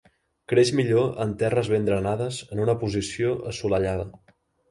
[0.51, 4.09] Creix millor en terres ben drenades en una posició assolellada.